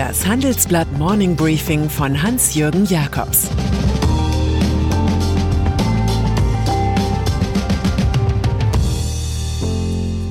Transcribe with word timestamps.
Das 0.00 0.24
Handelsblatt 0.26 0.90
Morning 0.92 1.36
Briefing 1.36 1.90
von 1.90 2.22
Hans-Jürgen 2.22 2.86
Jakobs 2.86 3.50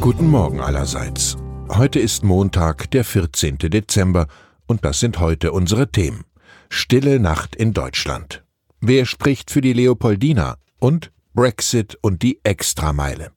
Guten 0.02 0.26
Morgen 0.26 0.60
allerseits. 0.60 1.38
Heute 1.70 2.00
ist 2.00 2.24
Montag, 2.24 2.89
der 2.89 3.04
14. 3.04 3.60
Dezember, 3.60 4.25
und 4.66 4.84
das 4.84 5.00
sind 5.00 5.20
heute 5.20 5.52
unsere 5.52 5.92
Themen. 5.92 6.24
Stille 6.70 7.20
Nacht 7.20 7.56
in 7.56 7.71
Deutschland. 7.71 8.43
Wer 8.82 9.06
spricht 9.06 9.51
für 9.51 9.61
die 9.61 9.74
Leopoldina? 9.74 10.56
Und 10.79 11.11
Brexit 11.36 11.96
und 12.01 12.24
die 12.24 12.39
Extrameile. 12.43 13.33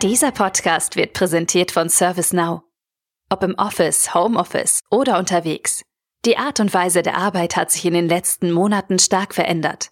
Dieser 0.00 0.30
Podcast 0.30 0.94
wird 0.94 1.12
präsentiert 1.12 1.72
von 1.72 1.88
ServiceNow. 1.88 2.62
Ob 3.32 3.42
im 3.44 3.54
Office, 3.54 4.12
Homeoffice 4.12 4.80
oder 4.90 5.18
unterwegs. 5.18 5.80
Die 6.26 6.36
Art 6.36 6.60
und 6.60 6.74
Weise 6.74 7.00
der 7.00 7.16
Arbeit 7.16 7.56
hat 7.56 7.70
sich 7.70 7.86
in 7.86 7.94
den 7.94 8.06
letzten 8.06 8.52
Monaten 8.52 8.98
stark 8.98 9.34
verändert. 9.34 9.88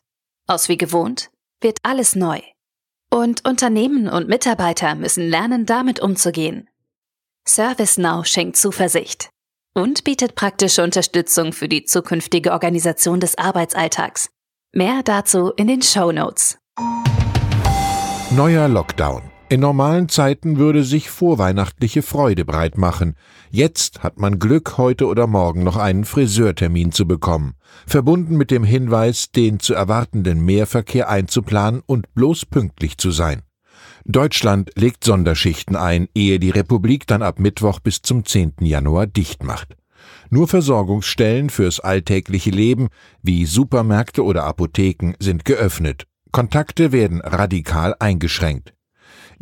Aus 0.47 0.69
wie 0.69 0.77
gewohnt 0.77 1.31
wird 1.63 1.79
alles 1.83 2.15
neu. 2.15 2.43
Und 3.11 3.49
Unternehmen 3.49 4.11
und 4.11 4.29
Mitarbeiter 4.29 4.95
müssen 4.95 5.27
lernen, 5.27 5.65
damit 5.65 6.01
umzugehen. 6.01 6.69
ServiceNow 7.49 8.27
schenkt 8.27 8.59
Zuversicht 8.59 9.31
und 9.75 10.05
bietet 10.05 10.35
praktische 10.35 10.83
Unterstützung 10.83 11.55
für 11.55 11.67
die 11.67 11.85
zukünftige 11.85 12.53
Organisation 12.53 13.21
des 13.21 13.39
Arbeitsalltags. 13.39 14.29
Mehr 14.73 15.01
dazu 15.03 15.51
in 15.57 15.67
den 15.67 15.81
Show 15.81 16.13
Notes. 16.13 16.59
Neuer 18.33 18.69
Lockdown. 18.69 19.30
In 19.51 19.59
normalen 19.59 20.09
Zeiten 20.09 20.59
würde 20.59 20.85
sich 20.85 21.11
vorweihnachtliche 21.11 22.03
Freude 22.03 22.45
breit 22.45 22.79
machen. 22.79 23.17
Jetzt 23.51 24.05
hat 24.05 24.17
man 24.17 24.39
Glück, 24.39 24.79
heute 24.79 25.09
oder 25.09 25.27
morgen 25.27 25.65
noch 25.65 25.77
einen 25.77 26.05
Friseurtermin 26.05 26.93
zu 26.93 27.05
bekommen. 27.05 27.55
Verbunden 27.85 28.37
mit 28.37 28.53
dem 28.53 28.63
Hinweis, 28.63 29.33
den 29.33 29.59
zu 29.59 29.75
erwartenden 29.75 30.45
Mehrverkehr 30.45 31.09
einzuplanen 31.09 31.83
und 31.85 32.15
bloß 32.15 32.47
pünktlich 32.47 32.97
zu 32.97 33.11
sein. 33.11 33.43
Deutschland 34.05 34.71
legt 34.77 35.03
Sonderschichten 35.03 35.75
ein, 35.75 36.07
ehe 36.15 36.39
die 36.39 36.51
Republik 36.51 37.09
dann 37.09 37.23
ab 37.23 37.41
Mittwoch 37.41 37.81
bis 37.81 38.03
zum 38.03 38.25
10. 38.25 38.53
Januar 38.61 39.09
dicht 39.09 39.43
macht. 39.43 39.75
Nur 40.31 40.47
Versorgungsstellen 40.47 41.51
fürs 41.51 41.81
alltägliche 41.81 42.51
Leben 42.51 42.87
wie 43.21 43.47
Supermärkte 43.47 44.23
oder 44.23 44.45
Apotheken 44.45 45.15
sind 45.19 45.45
geöffnet. 45.45 46.07
Kontakte 46.31 46.93
werden 46.93 47.21
radikal 47.21 47.97
eingeschränkt. 47.99 48.75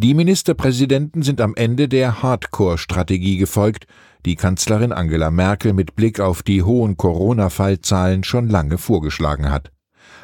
Die 0.01 0.15
Ministerpräsidenten 0.15 1.23
sind 1.23 1.41
am 1.41 1.57
Ende 1.57 1.89
der 1.89 2.23
Hardcore-Strategie 2.23 3.37
gefolgt, 3.37 3.89
die 4.25 4.37
Kanzlerin 4.37 4.93
Angela 4.93 5.33
Merkel 5.33 5.73
mit 5.73 5.97
Blick 5.97 6.21
auf 6.21 6.45
die 6.45 6.63
hohen 6.63 6.97
Corona-Fallzahlen 6.97 8.23
schon 8.23 8.49
lange 8.49 8.79
vorgeschlagen 8.79 9.51
hat. 9.51 9.73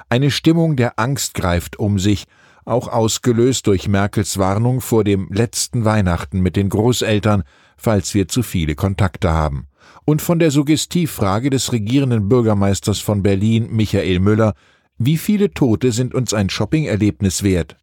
Eine 0.09 0.31
Stimmung 0.31 0.77
der 0.77 1.01
Angst 1.01 1.35
greift 1.35 1.77
um 1.77 1.99
sich, 1.99 2.27
auch 2.65 2.87
ausgelöst 2.87 3.67
durch 3.67 3.89
Merkels 3.89 4.39
Warnung 4.39 4.81
vor 4.81 5.03
dem 5.03 5.27
letzten 5.33 5.85
Weihnachten 5.85 6.39
mit 6.39 6.55
den 6.55 6.69
Großeltern, 6.69 7.43
falls 7.77 8.15
wir 8.15 8.29
zu 8.29 8.45
viele 8.45 8.77
Kontakte 8.77 9.33
haben. 9.33 9.67
Und 10.05 10.23
von 10.23 10.39
der 10.39 10.53
Suggestivfrage 10.53 11.51
des 11.51 11.73
regierenden 11.73 12.29
Bürgermeisters 12.29 13.01
von 13.01 13.25
Berlin, 13.25 13.71
Michael 13.73 14.21
Müller, 14.21 14.55
wie 14.99 15.19
viele 15.19 15.51
Tote 15.51 15.91
sind 15.91 16.15
uns 16.15 16.33
ein 16.33 16.49
Shoppingerlebnis 16.49 17.43
wert? 17.43 17.77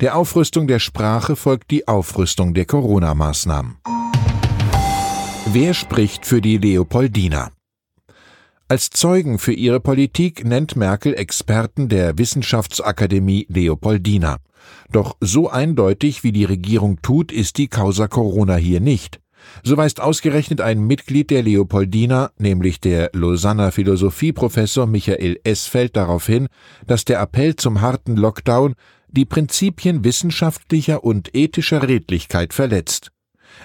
Der 0.00 0.16
Aufrüstung 0.16 0.66
der 0.66 0.78
Sprache 0.78 1.36
folgt 1.36 1.70
die 1.70 1.86
Aufrüstung 1.86 2.54
der 2.54 2.64
Corona-Maßnahmen. 2.64 3.76
Wer 5.46 5.74
spricht 5.74 6.26
für 6.26 6.40
die 6.40 6.58
Leopoldina? 6.58 7.50
Als 8.68 8.90
Zeugen 8.90 9.38
für 9.38 9.52
ihre 9.52 9.80
Politik 9.80 10.44
nennt 10.44 10.76
Merkel 10.76 11.14
Experten 11.14 11.88
der 11.88 12.16
Wissenschaftsakademie 12.16 13.46
Leopoldina. 13.50 14.38
Doch 14.90 15.16
so 15.20 15.50
eindeutig, 15.50 16.24
wie 16.24 16.32
die 16.32 16.44
Regierung 16.44 17.02
tut, 17.02 17.32
ist 17.32 17.58
die 17.58 17.68
Causa 17.68 18.08
Corona 18.08 18.56
hier 18.56 18.80
nicht. 18.80 19.20
So 19.62 19.76
weist 19.76 20.00
ausgerechnet 20.00 20.60
ein 20.60 20.80
Mitglied 20.80 21.30
der 21.30 21.42
Leopoldina, 21.42 22.30
nämlich 22.38 22.80
der 22.80 23.10
Lausanner 23.12 23.72
Philosophieprofessor 23.72 24.86
Michael 24.86 25.38
Esfeld, 25.44 25.96
darauf 25.96 26.26
hin, 26.26 26.48
dass 26.86 27.04
der 27.04 27.20
Appell 27.20 27.56
zum 27.56 27.80
harten 27.80 28.16
Lockdown 28.16 28.74
die 29.12 29.24
Prinzipien 29.24 30.04
wissenschaftlicher 30.04 31.04
und 31.04 31.34
ethischer 31.34 31.86
Redlichkeit 31.86 32.52
verletzt. 32.54 33.12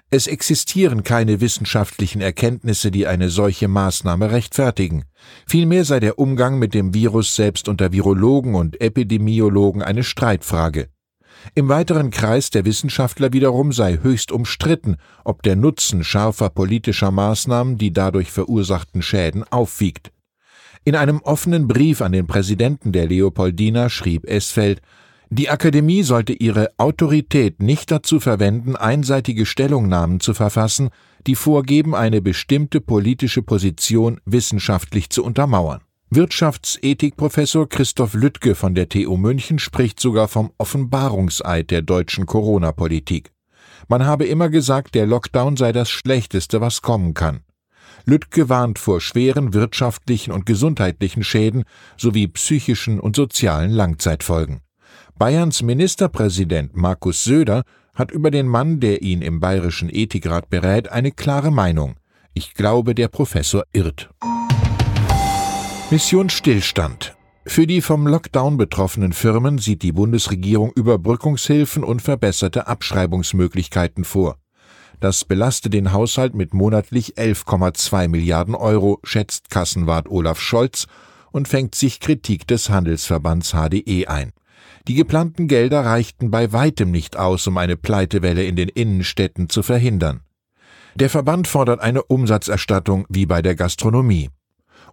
Es 0.10 0.28
existieren 0.28 1.04
keine 1.04 1.40
wissenschaftlichen 1.42 2.22
Erkenntnisse, 2.22 2.92
die 2.92 3.08
eine 3.08 3.30
solche 3.30 3.68
Maßnahme 3.68 4.32
rechtfertigen. 4.32 5.06
Vielmehr 5.48 5.86
sei 5.86 6.00
der 6.00 6.20
Umgang 6.20 6.60
mit 6.60 6.74
dem 6.74 6.94
Virus 6.94 7.36
selbst 7.36 7.70
unter 7.70 7.94
Virologen 7.94 8.56
und 8.56 8.82
Epidemiologen 8.82 9.82
eine 9.82 10.04
Streitfrage. 10.04 10.90
Im 11.56 11.70
weiteren 11.70 12.12
Kreis 12.12 12.50
der 12.50 12.66
Wissenschaftler 12.66 13.32
wiederum 13.32 13.72
sei 13.72 14.00
höchst 14.02 14.32
umstritten, 14.32 14.98
ob 15.24 15.44
der 15.44 15.56
Nutzen 15.56 16.04
scharfer 16.04 16.50
politischer 16.50 17.12
Maßnahmen 17.12 17.78
die 17.78 17.94
dadurch 17.94 18.32
verursachten 18.32 19.02
Schäden 19.02 19.44
aufwiegt. 19.50 20.12
In 20.84 20.96
einem 20.96 21.20
offenen 21.20 21.68
Brief 21.68 22.02
an 22.02 22.12
den 22.12 22.28
Präsidenten 22.28 22.92
der 22.92 23.08
Leopoldina 23.08 23.90
schrieb 23.90 24.26
Esfeld, 24.26 24.82
die 25.30 25.50
Akademie 25.50 26.04
sollte 26.04 26.34
ihre 26.34 26.72
Autorität 26.78 27.62
nicht 27.62 27.92
dazu 27.92 28.20
verwenden, 28.20 28.76
einseitige 28.76 29.46
Stellungnahmen 29.46 30.22
zu 30.22 30.34
verfassen, 30.34 30.90
die 31.26 31.36
vorgeben, 31.36 31.96
eine 31.96 32.22
bestimmte 32.22 32.80
politische 32.80 33.42
Position 33.42 34.22
wissenschaftlich 34.26 35.10
zu 35.10 35.24
untermauern. 35.24 35.82
Wirtschaftsethikprofessor 36.10 37.68
Christoph 37.68 38.14
Lüttke 38.14 38.56
von 38.56 38.74
der 38.74 38.88
TU 38.88 39.18
München 39.18 39.60
spricht 39.60 40.00
sogar 40.00 40.30
vom 40.30 40.52
Offenbarungseid 40.58 41.70
der 41.70 41.82
deutschen 41.82 42.26
Corona-Politik. 42.26 43.34
Man 43.90 44.06
habe 44.06 44.26
immer 44.26 44.48
gesagt, 44.48 44.96
der 44.96 45.06
Lockdown 45.06 45.58
sei 45.58 45.74
das 45.74 45.90
Schlechteste, 45.90 46.62
was 46.62 46.82
kommen 46.82 47.14
kann. 47.14 47.42
Lüttke 48.06 48.48
warnt 48.48 48.80
vor 48.80 49.02
schweren 49.02 49.54
wirtschaftlichen 49.54 50.32
und 50.32 50.46
gesundheitlichen 50.46 51.26
Schäden 51.26 51.66
sowie 51.98 52.30
psychischen 52.30 53.02
und 53.02 53.18
sozialen 53.18 53.72
Langzeitfolgen. 53.72 54.62
Bayerns 55.20 55.64
Ministerpräsident 55.64 56.76
Markus 56.76 57.24
Söder 57.24 57.64
hat 57.96 58.12
über 58.12 58.30
den 58.30 58.46
Mann, 58.46 58.80
der 58.80 59.02
ihn 59.02 59.24
im 59.24 59.40
Bayerischen 59.40 59.90
Ethikrat 59.92 60.52
berät, 60.52 60.90
eine 60.90 61.12
klare 61.12 61.50
Meinung. 61.50 61.96
Ich 62.36 62.54
glaube, 62.54 62.94
der 62.94 63.08
Professor 63.08 63.64
irrt. 63.74 64.12
Mission 65.90 66.30
Stillstand. 66.30 67.16
Für 67.48 67.66
die 67.66 67.82
vom 67.82 68.06
Lockdown 68.06 68.58
betroffenen 68.58 69.12
Firmen 69.12 69.58
sieht 69.58 69.82
die 69.82 69.92
Bundesregierung 69.92 70.72
Überbrückungshilfen 70.76 71.84
und 71.84 72.04
verbesserte 72.04 72.68
Abschreibungsmöglichkeiten 72.68 74.04
vor. 74.04 74.38
Das 75.00 75.26
belastet 75.26 75.74
den 75.74 75.94
Haushalt 75.94 76.36
mit 76.36 76.54
monatlich 76.54 77.16
11,2 77.16 78.08
Milliarden 78.08 78.54
Euro, 78.54 79.00
schätzt 79.04 79.50
Kassenwart 79.50 80.10
Olaf 80.10 80.40
Scholz 80.40 80.86
und 81.32 81.48
fängt 81.48 81.74
sich 81.74 82.00
Kritik 82.00 82.48
des 82.48 82.70
Handelsverbands 82.70 83.54
HDE 83.54 84.08
ein. 84.08 84.32
Die 84.88 84.94
geplanten 84.94 85.50
Gelder 85.50 85.84
reichten 85.84 86.32
bei 86.32 86.54
weitem 86.54 86.92
nicht 86.92 87.18
aus, 87.18 87.46
um 87.48 87.58
eine 87.58 87.76
Pleitewelle 87.76 88.46
in 88.46 88.56
den 88.56 88.70
Innenstädten 88.70 89.50
zu 89.50 89.62
verhindern. 89.62 90.22
Der 90.96 91.10
Verband 91.10 91.48
fordert 91.48 91.82
eine 91.82 92.04
Umsatzerstattung 92.04 93.06
wie 93.10 93.26
bei 93.26 93.42
der 93.42 93.56
Gastronomie. 93.56 94.30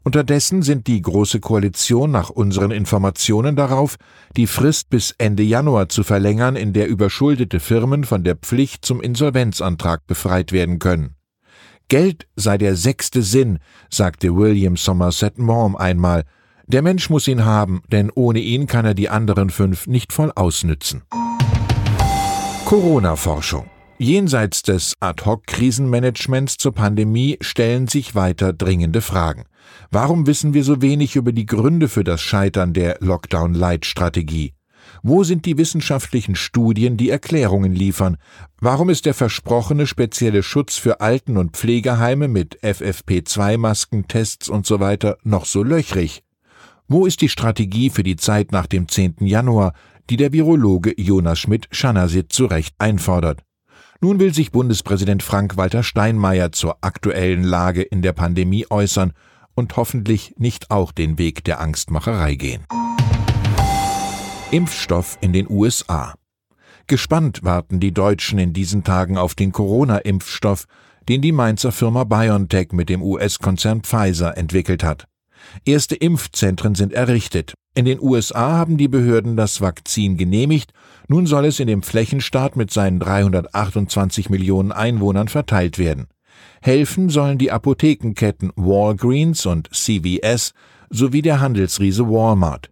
Unterdessen 0.03 0.63
sind 0.63 0.89
die 0.89 1.01
Große 1.01 1.39
Koalition 1.39 2.11
nach 2.11 2.29
unseren 2.29 2.73
Informationen 2.73 3.55
darauf, 3.55 3.97
die 4.37 4.49
Frist 4.49 4.91
bis 4.91 5.15
Ende 5.17 5.45
Januar 5.45 5.89
zu 5.89 6.03
verlängern, 6.03 6.57
in 6.57 6.73
der 6.73 6.89
überschuldete 6.89 7.61
Firmen 7.61 8.03
von 8.03 8.25
der 8.25 8.35
Pflicht 8.35 8.85
zum 8.85 9.01
Insolvenzantrag 9.01 10.07
befreit 10.07 10.51
werden 10.51 10.81
können. 10.81 11.15
Geld 11.89 12.27
sei 12.35 12.59
der 12.59 12.75
sechste 12.75 13.23
Sinn, 13.23 13.61
sagte 13.91 14.35
William 14.35 14.77
Somerset 14.77 15.39
Maugham 15.39 15.77
einmal, 15.77 16.25
der 16.67 16.83
Mensch 16.83 17.11
muss 17.11 17.29
ihn 17.29 17.45
haben, 17.45 17.83
denn 17.91 18.11
ohne 18.15 18.41
ihn 18.41 18.67
kann 18.67 18.85
er 18.85 18.95
die 18.95 19.09
anderen 19.09 19.51
fünf 19.51 19.87
nicht 19.87 20.13
voll 20.13 20.33
ausnützen. 20.35 21.03
Corona-Forschung. 22.65 23.67
Jenseits 23.99 24.63
des 24.63 24.95
Ad-hoc-Krisenmanagements 24.99 26.57
zur 26.57 26.73
Pandemie 26.73 27.39
stellen 27.41 27.87
sich 27.87 28.15
weiter 28.17 28.53
dringende 28.53 29.01
Fragen. 29.01 29.45
Warum 29.91 30.27
wissen 30.27 30.53
wir 30.53 30.65
so 30.65 30.83
wenig 30.83 31.15
über 31.15 31.33
die 31.33 31.47
Gründe 31.47 31.89
für 31.89 32.03
das 32.03 32.21
Scheitern 32.21 32.73
der 32.73 32.97
Lockdown-Light-Strategie? 33.01 34.55
Wo 35.03 35.23
sind 35.23 35.47
die 35.47 35.59
wissenschaftlichen 35.59 36.35
Studien, 36.35 36.97
die 36.97 37.11
Erklärungen 37.11 37.73
liefern? 37.73 38.17
Warum 38.61 38.91
ist 38.91 39.07
der 39.07 39.15
versprochene 39.15 39.87
spezielle 39.87 40.43
Schutz 40.43 40.77
für 40.77 41.01
Alten- 41.01 41.37
und 41.37 41.57
Pflegeheime 41.57 42.27
mit 42.27 42.59
FFP2-Masken, 42.63 44.09
Tests 44.09 44.51
usw. 44.51 44.97
So 45.01 45.15
noch 45.23 45.45
so 45.45 45.63
löchrig? 45.63 46.24
Wo 46.87 47.07
ist 47.07 47.23
die 47.23 47.31
Strategie 47.31 47.89
für 47.89 48.03
die 48.03 48.17
Zeit 48.17 48.53
nach 48.53 48.67
dem 48.67 48.89
10. 48.89 49.17
Januar, 49.21 49.73
die 50.11 50.19
der 50.19 50.35
Virologe 50.35 50.93
Jonas 51.01 51.39
Schmidt-Schanasit 51.39 52.31
zu 52.31 52.45
Recht 52.45 52.75
einfordert? 52.79 53.43
Nun 54.03 54.19
will 54.19 54.35
sich 54.35 54.53
Bundespräsident 54.53 55.23
Frank-Walter 55.23 55.83
Steinmeier 55.83 56.53
zur 56.53 56.77
aktuellen 56.83 57.43
Lage 57.43 57.81
in 57.81 58.03
der 58.03 58.13
Pandemie 58.13 58.67
äußern 58.69 59.15
und 59.55 59.79
hoffentlich 59.79 60.35
nicht 60.37 60.71
auch 60.71 60.93
den 60.93 61.17
Weg 61.17 61.43
der 61.45 61.59
Angstmacherei 61.61 62.35
gehen. 62.35 62.67
Impfstoff 64.51 65.17
in 65.23 65.33
den 65.33 65.49
USA. 65.49 66.15
Gespannt 66.87 67.45
warten 67.45 67.81
die 67.81 67.95
Deutschen 67.95 68.39
in 68.39 68.53
diesen 68.53 68.85
Tagen 68.85 69.17
auf 69.17 69.35
den 69.35 69.53
Corona-Impfstoff, 69.53 70.67
den 71.09 71.23
die 71.23 71.33
Mainzer 71.33 71.73
Firma 71.73 72.05
BioNTech 72.05 72.73
mit 72.73 72.91
dem 72.91 73.03
US-Konzern 73.03 73.81
Pfizer 73.81 74.37
entwickelt 74.37 74.85
hat. 74.85 75.07
Erste 75.65 75.95
Impfzentren 75.95 76.75
sind 76.75 76.93
errichtet. 76.93 77.55
In 77.75 77.85
den 77.85 78.01
USA 78.01 78.53
haben 78.53 78.77
die 78.77 78.89
Behörden 78.89 79.37
das 79.37 79.61
Vakzin 79.61 80.17
genehmigt. 80.17 80.73
Nun 81.09 81.27
soll 81.27 81.45
es 81.47 81.59
in 81.61 81.67
dem 81.67 81.83
Flächenstaat 81.83 82.57
mit 82.57 82.71
seinen 82.71 83.01
328 83.01 84.31
Millionen 84.31 84.73
Einwohnern 84.73 85.29
verteilt 85.29 85.79
werden. 85.79 86.07
Helfen 86.63 87.09
sollen 87.09 87.39
die 87.39 87.51
Apothekenketten 87.51 88.53
Walgreens 88.57 89.45
und 89.47 89.69
CVS 89.75 90.53
sowie 90.89 91.23
der 91.23 91.41
Handelsriese 91.41 92.09
Walmart. 92.09 92.71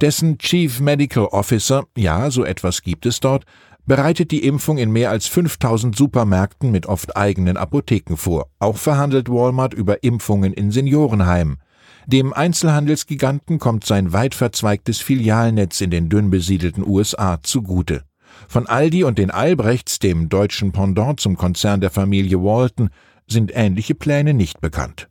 Dessen 0.00 0.38
Chief 0.38 0.80
Medical 0.80 1.26
Officer, 1.26 1.84
ja, 1.96 2.30
so 2.30 2.44
etwas 2.44 2.82
gibt 2.82 3.06
es 3.06 3.20
dort, 3.20 3.44
bereitet 3.84 4.30
die 4.30 4.44
Impfung 4.44 4.78
in 4.78 4.92
mehr 4.92 5.10
als 5.10 5.26
5000 5.26 5.96
Supermärkten 5.96 6.70
mit 6.70 6.86
oft 6.86 7.16
eigenen 7.16 7.56
Apotheken 7.56 8.16
vor. 8.16 8.48
Auch 8.58 8.76
verhandelt 8.76 9.28
Walmart 9.28 9.74
über 9.74 10.04
Impfungen 10.04 10.52
in 10.52 10.70
Seniorenheimen. 10.70 11.58
Dem 12.06 12.32
Einzelhandelsgiganten 12.32 13.58
kommt 13.58 13.84
sein 13.84 14.12
weit 14.12 14.34
verzweigtes 14.34 14.98
Filialnetz 14.98 15.80
in 15.80 15.90
den 15.90 16.08
dünn 16.08 16.30
besiedelten 16.30 16.86
USA 16.86 17.40
zugute. 17.42 18.02
Von 18.48 18.66
Aldi 18.66 19.04
und 19.04 19.18
den 19.18 19.30
Albrechts, 19.30 19.98
dem 19.98 20.28
deutschen 20.28 20.72
Pendant 20.72 21.20
zum 21.20 21.36
Konzern 21.36 21.80
der 21.80 21.90
Familie 21.90 22.42
Walton, 22.42 22.90
sind 23.28 23.52
ähnliche 23.54 23.94
Pläne 23.94 24.34
nicht 24.34 24.60
bekannt. 24.60 25.08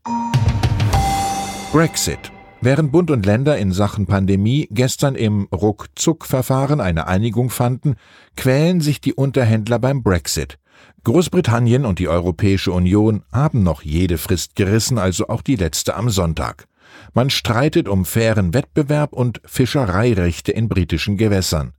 Brexit 1.71 2.31
Während 2.63 2.91
Bund 2.91 3.09
und 3.09 3.25
Länder 3.25 3.57
in 3.57 3.71
Sachen 3.71 4.05
Pandemie 4.05 4.67
gestern 4.69 5.15
im 5.15 5.47
Ruckzuck-Verfahren 5.51 6.79
eine 6.79 7.07
Einigung 7.07 7.49
fanden, 7.49 7.95
quälen 8.35 8.81
sich 8.81 9.01
die 9.01 9.15
Unterhändler 9.15 9.79
beim 9.79 10.03
Brexit. 10.03 10.59
Großbritannien 11.03 11.85
und 11.85 11.97
die 11.97 12.07
Europäische 12.07 12.71
Union 12.71 13.23
haben 13.31 13.63
noch 13.63 13.81
jede 13.81 14.19
Frist 14.19 14.55
gerissen, 14.55 14.99
also 14.99 15.27
auch 15.27 15.41
die 15.41 15.55
letzte 15.55 15.95
am 15.95 16.11
Sonntag. 16.11 16.67
Man 17.13 17.29
streitet 17.29 17.87
um 17.87 18.05
fairen 18.05 18.53
Wettbewerb 18.53 19.13
und 19.13 19.41
Fischereirechte 19.45 20.51
in 20.51 20.69
britischen 20.69 21.17
Gewässern. 21.17 21.73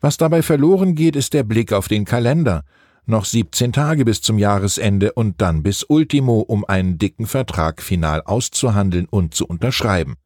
Was 0.00 0.16
dabei 0.16 0.42
verloren 0.42 0.94
geht, 0.94 1.16
ist 1.16 1.34
der 1.34 1.42
Blick 1.42 1.72
auf 1.72 1.88
den 1.88 2.04
Kalender 2.04 2.64
noch 3.08 3.24
17 3.24 3.72
Tage 3.72 4.04
bis 4.04 4.20
zum 4.20 4.38
Jahresende 4.38 5.12
und 5.12 5.40
dann 5.40 5.62
bis 5.62 5.82
Ultimo, 5.82 6.40
um 6.40 6.64
einen 6.66 6.98
dicken 6.98 7.26
Vertrag 7.26 7.80
final 7.82 8.22
auszuhandeln 8.22 9.06
und 9.06 9.34
zu 9.34 9.46
unterschreiben. 9.46 10.16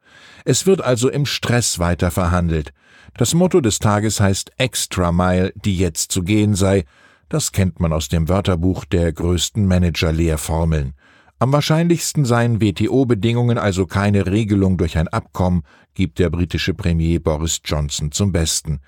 Es 0.45 0.67
wird 0.67 0.83
also 0.83 1.09
im 1.09 1.25
Stress 1.25 1.79
weiter 1.79 2.11
verhandelt. 2.11 2.73
Das 3.17 3.35
Motto 3.35 3.61
des 3.61 3.79
Tages 3.79 4.21
heißt 4.21 4.53
Extra 4.59 5.13
Mile, 5.13 5.53
die 5.65 5.77
jetzt 5.77 6.11
zu 6.11 6.23
gehen 6.23 6.55
sei. 6.55 6.85
Das 7.29 7.53
kennt 7.53 7.79
man 7.79 7.93
aus 7.93 8.09
dem 8.09 8.29
Wörterbuch 8.29 8.85
der 8.85 9.13
größten 9.13 9.65
Manager-Lehrformeln. 9.65 10.95
Am 11.43 11.53
wahrscheinlichsten 11.53 12.25
seien 12.25 12.61
WTO-Bedingungen 12.61 13.59
also 13.59 13.85
keine 13.85 14.27
Regelung 14.27 14.79
durch 14.79 14.97
ein 14.97 15.09
Abkommen, 15.09 15.65
gibt 15.93 16.21
der 16.21 16.31
britische 16.31 16.73
Premier 16.73 17.19
Boris 17.19 17.61
Johnson 17.65 18.13
zum 18.13 18.31
Besten. 18.31 18.79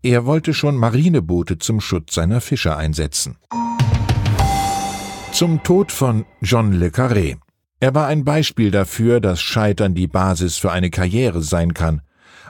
Er 0.00 0.24
wollte 0.24 0.54
schon 0.54 0.76
Marineboote 0.76 1.58
zum 1.58 1.80
Schutz 1.80 2.14
seiner 2.14 2.40
Fischer 2.40 2.76
einsetzen. 2.76 3.36
Zum 5.32 5.64
Tod 5.64 5.90
von 5.90 6.24
John 6.40 6.74
le 6.74 6.90
Carré. 6.90 7.38
Er 7.80 7.96
war 7.96 8.06
ein 8.06 8.24
Beispiel 8.24 8.70
dafür, 8.70 9.18
dass 9.18 9.42
Scheitern 9.42 9.96
die 9.96 10.06
Basis 10.06 10.56
für 10.56 10.70
eine 10.70 10.90
Karriere 10.90 11.42
sein 11.42 11.74
kann. 11.74 12.00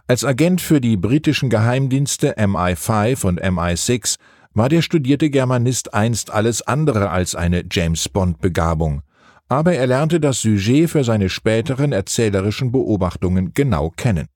Als 0.07 0.27
Agent 0.27 0.61
für 0.61 0.83
die 0.83 0.99
britischen 0.99 1.49
Geheimdienste 1.49 2.37
MI5 2.37 3.25
und 3.25 3.43
MI6 3.43 4.17
war 4.53 4.69
der 4.69 4.83
studierte 4.83 5.31
Germanist 5.31 5.95
einst 5.95 6.31
alles 6.31 6.61
andere 6.61 7.09
als 7.09 7.35
eine 7.35 7.65
James 7.73 8.11
Bond-Begabung. 8.11 9.01
Aber 9.49 9.75
er 9.75 9.87
lernte 9.87 10.21
das 10.21 10.41
Sujet 10.41 10.91
für 10.91 11.05
seine 11.05 11.29
späteren 11.29 11.93
erzählerischen 11.93 12.73
Beobachtungen 12.73 13.53
genau 13.55 13.91
kennen. 13.91 14.29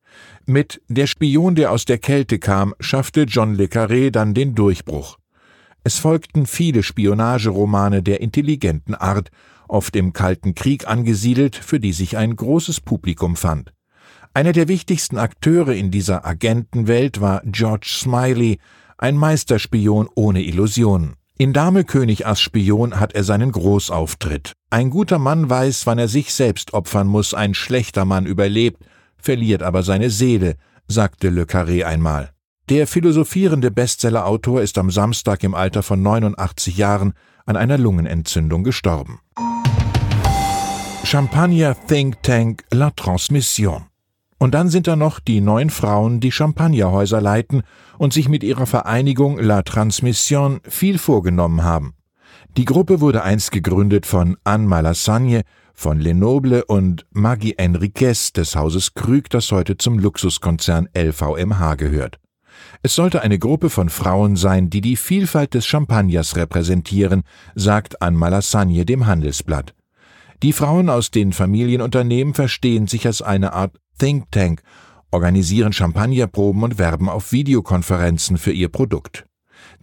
Mit 0.47 0.81
Der 0.89 1.07
Spion, 1.07 1.55
der 1.55 1.73
aus 1.73 1.85
der 1.85 1.99
Kälte 1.99 2.39
kam, 2.39 2.75
schaffte 2.81 3.23
John 3.23 3.55
le 3.55 3.65
Carré 3.65 4.11
dann 4.11 4.35
den 4.35 4.55
Durchbruch. 4.55 5.19
Es 5.85 5.99
folgten 5.99 6.47
viele 6.47 6.83
Spionageromane 6.83 8.03
der 8.03 8.21
intelligenten 8.21 8.95
Art, 8.95 9.31
oft 9.69 9.97
im 9.97 10.13
Kalten 10.13 10.55
Krieg 10.55 10.89
angesiedelt, 10.89 11.57
für 11.57 11.81
die 11.81 11.93
sich 11.93 12.17
ein 12.17 12.37
großes 12.37 12.81
Publikum 12.81 13.37
fand. 13.37 13.73
Einer 14.35 14.53
der 14.53 14.69
wichtigsten 14.69 15.19
Akteure 15.19 15.75
in 15.75 15.91
dieser 15.91 16.25
Agentenwelt 16.27 17.21
war 17.21 17.43
George 17.45 17.89
Smiley, 17.91 18.59
ein 18.99 19.17
Meisterspion 19.17 20.09
ohne 20.15 20.43
Illusionen. 20.43 21.18
In 21.41 21.53
Dame 21.53 21.85
König 21.85 22.27
als 22.27 22.41
Spion 22.41 22.99
hat 22.99 23.15
er 23.15 23.23
seinen 23.23 23.53
Großauftritt. 23.53 24.55
Ein 24.71 24.91
guter 24.91 25.21
Mann 25.21 25.49
weiß, 25.49 25.87
wann 25.87 26.01
er 26.01 26.09
sich 26.09 26.35
selbst 26.35 26.75
opfern 26.75 27.07
muss, 27.07 27.33
ein 27.33 27.55
schlechter 27.55 28.05
Mann 28.05 28.27
überlebt, 28.27 28.83
verliert 29.17 29.63
aber 29.63 29.85
seine 29.85 30.11
Seele, 30.11 30.57
sagte 30.89 31.29
Le 31.29 31.45
Carré 31.45 31.85
einmal. 31.85 32.31
Der 32.69 32.89
philosophierende 32.89 33.71
Bestsellerautor 33.71 34.63
ist 34.63 34.79
am 34.79 34.91
Samstag 34.91 35.45
im 35.45 35.55
Alter 35.55 35.85
von 35.85 36.03
89 36.03 36.77
Jahren 36.77 37.13
an 37.47 37.57
einer 37.57 37.79
Lungenentzündung 37.79 38.65
gestorben. 38.65 39.21
Champagner 41.05 41.77
Think 41.87 42.21
Tank 42.25 42.65
La 42.73 42.91
Transmission. 42.91 43.88
Und 44.39 44.55
dann 44.55 44.69
sind 44.69 44.87
da 44.87 44.95
noch 44.95 45.19
die 45.19 45.41
neun 45.41 45.69
Frauen, 45.69 46.21
die 46.21 46.31
Champagnerhäuser 46.31 47.21
leiten 47.21 47.63
und 47.99 48.13
sich 48.13 48.29
mit 48.29 48.45
ihrer 48.45 48.67
Vereinigung 48.67 49.39
La 49.39 49.63
Transmission 49.63 50.61
viel 50.63 50.99
vorgenommen 50.99 51.65
haben. 51.65 51.95
Die 52.57 52.65
Gruppe 52.65 53.01
wurde 53.01 53.25
einst 53.25 53.51
gegründet 53.51 54.07
von 54.07 54.37
Anne 54.45 54.67
Malassagne, 54.67 55.43
von 55.75 56.01
Lenoble 56.01 56.65
und 56.65 57.07
Maggie 57.13 57.55
Enriquez 57.57 58.33
des 58.33 58.57
Hauses 58.57 58.95
Krüg, 58.95 59.31
das 59.31 59.53
heute 59.53 59.77
zum 59.77 59.99
Luxuskonzern 59.99 60.89
LVMH 60.97 61.75
gehört. 61.77 62.19
Es 62.83 62.95
sollte 62.95 63.23
eine 63.23 63.39
Gruppe 63.39 63.71
von 63.71 63.89
Frauen 63.89 64.37
sein, 64.37 64.71
die 64.71 64.81
die 64.81 64.97
Vielfalt 64.97 65.55
des 65.55 65.67
Champagners 65.67 66.37
repräsentieren, 66.37 67.23
sagt 67.55 68.03
Anne 68.03 68.17
Malassagne 68.17 68.85
dem 68.85 69.07
Handelsblatt. 69.07 69.75
Die 70.43 70.53
Frauen 70.53 70.89
aus 70.89 71.11
den 71.11 71.33
Familienunternehmen 71.33 72.35
verstehen 72.35 72.87
sich 72.87 73.07
als 73.07 73.23
eine 73.23 73.53
Art 73.53 73.77
Think 73.99 74.31
Tank, 74.31 74.63
organisieren 75.11 75.73
Champagnerproben 75.73 76.63
und 76.63 76.79
werben 76.79 77.09
auf 77.09 77.33
Videokonferenzen 77.33 78.39
für 78.39 78.53
ihr 78.53 78.69
Produkt. 78.69 79.27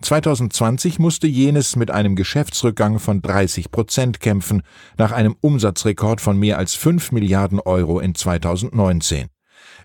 2020 0.02 1.00
musste 1.00 1.28
jenes 1.28 1.76
mit 1.76 1.92
einem 1.92 2.16
Geschäftsrückgang 2.16 3.00
von 3.00 3.22
30 3.22 3.72
Prozent 3.72 4.20
kämpfen, 4.20 4.62
nach 4.98 5.12
einem 5.12 5.36
Umsatzrekord 5.42 6.22
von 6.22 6.38
mehr 6.38 6.58
als 6.58 6.76
5 6.76 7.12
Milliarden 7.12 7.60
Euro 7.60 8.00
in 8.00 8.16
2019. 8.16 9.28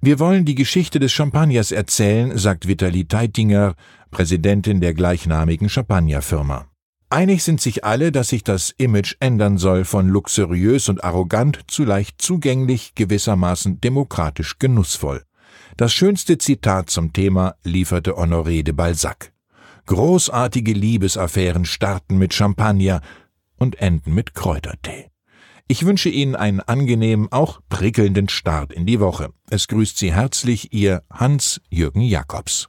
Wir 0.03 0.19
wollen 0.19 0.45
die 0.45 0.55
Geschichte 0.55 0.99
des 0.99 1.13
Champagners 1.13 1.73
erzählen, 1.73 2.37
sagt 2.37 2.67
Vitali 2.67 3.07
Teitinger, 3.07 3.75
Präsidentin 4.11 4.81
der 4.81 4.95
gleichnamigen 4.95 5.69
Champagnerfirma. 5.69 6.70
Einig 7.13 7.43
sind 7.43 7.61
sich 7.61 7.85
alle, 7.85 8.13
dass 8.13 8.29
sich 8.29 8.45
das 8.45 8.71
Image 8.79 9.17
ändern 9.19 9.59
soll 9.59 9.85
von 9.85 10.09
luxuriös 10.09 10.89
und 10.89 11.03
arrogant 11.03 11.59
zu 11.67 11.85
leicht 11.85 12.23
zugänglich, 12.23 12.95
gewissermaßen 12.95 13.81
demokratisch 13.81 14.61
genussvoll. 14.61 15.25
Das 15.77 15.93
schönste 15.93 16.39
Zitat 16.39 16.89
zum 16.89 17.13
Thema 17.13 17.57
lieferte 17.65 18.13
Honoré 18.13 18.63
de 18.63 18.73
Balzac. 18.73 19.33
Großartige 19.87 20.73
Liebesaffären 20.73 21.65
starten 21.65 22.17
mit 22.17 22.33
Champagner 22.33 23.01
und 23.57 23.81
enden 23.81 24.15
mit 24.15 24.35
Kräutertee. 24.35 25.11
Ich 25.67 25.85
wünsche 25.85 26.11
Ihnen 26.11 26.37
einen 26.37 26.61
angenehmen, 26.61 27.27
auch 27.33 27.61
prickelnden 27.69 28.29
Start 28.29 28.73
in 28.73 28.87
die 28.87 29.01
Woche. 29.01 29.31
Es 29.51 29.67
grüßt 29.67 29.99
Sie 29.99 30.13
herzlich 30.13 30.73
Ihr 30.73 31.03
Hans-Jürgen 31.11 32.03
Jakobs. 32.03 32.69